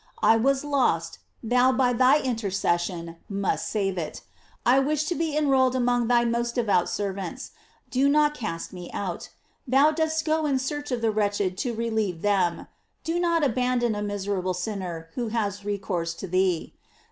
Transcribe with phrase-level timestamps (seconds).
[0.23, 4.21] It was lost; thou, by thy interces sion, must save it.
[4.65, 7.51] I wish to be enrolled amohg thy most devoted servants;
[7.91, 9.29] do not cast me out.
[9.67, 12.65] thou dost go in search of the wretched to relieve them;
[13.03, 16.73] do not abandon a miserable sinner who has recourse to thee.